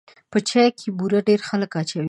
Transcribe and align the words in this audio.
په 0.31 0.37
چای 0.49 0.69
کې 0.79 0.87
بوره 0.97 1.19
ډېر 1.29 1.39
خلک 1.49 1.71
اچوي. 1.81 1.99